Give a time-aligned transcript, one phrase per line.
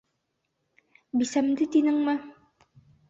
[1.23, 2.17] Бисәмде, тинеңме?